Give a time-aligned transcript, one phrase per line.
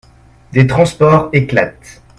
[0.51, 2.01] Des transports éclatent.